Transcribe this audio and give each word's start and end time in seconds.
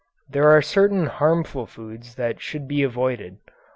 There 0.27 0.49
are 0.49 0.63
certain 0.63 1.05
harmful 1.05 1.67
foods 1.67 2.15
that 2.15 2.41
should 2.41 2.67
be 2.67 2.81
avoided. 2.81 3.37